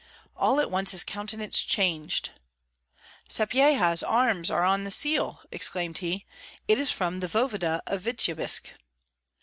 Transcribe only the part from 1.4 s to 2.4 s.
changed.